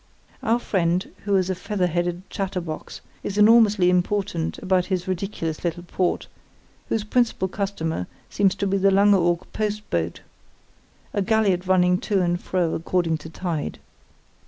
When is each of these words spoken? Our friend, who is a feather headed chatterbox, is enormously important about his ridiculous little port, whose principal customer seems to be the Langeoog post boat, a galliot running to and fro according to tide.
Our 0.41 0.57
friend, 0.57 1.11
who 1.25 1.35
is 1.35 1.51
a 1.51 1.53
feather 1.53 1.85
headed 1.85 2.27
chatterbox, 2.31 3.01
is 3.21 3.37
enormously 3.37 3.91
important 3.91 4.57
about 4.57 4.87
his 4.87 5.07
ridiculous 5.07 5.63
little 5.63 5.83
port, 5.83 6.25
whose 6.89 7.03
principal 7.03 7.47
customer 7.47 8.07
seems 8.27 8.55
to 8.55 8.65
be 8.65 8.77
the 8.77 8.89
Langeoog 8.89 9.45
post 9.53 9.87
boat, 9.91 10.21
a 11.13 11.21
galliot 11.21 11.67
running 11.67 11.99
to 11.99 12.19
and 12.19 12.41
fro 12.41 12.73
according 12.73 13.19
to 13.19 13.29
tide. 13.29 13.77